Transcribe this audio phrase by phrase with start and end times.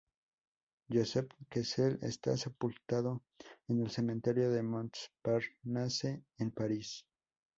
[0.89, 3.21] Joseph Kessel está sepultado
[3.67, 7.05] en el Cementerio de Montparnasse en París.